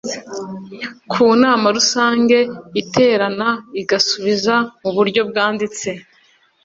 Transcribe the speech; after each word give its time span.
ku 1.11 1.23
nama 1.43 1.67
rusange 1.77 2.37
iterana 2.81 3.49
igasubiza 3.81 4.55
mu 4.81 4.89
buryo 4.95 5.21
bwanditse 5.29 5.89